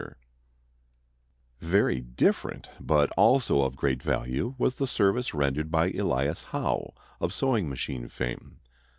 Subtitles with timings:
[1.59, 7.31] _]Very different, but also of great value, was the service rendered by Elias Howe of
[7.31, 8.61] sewing machine fame.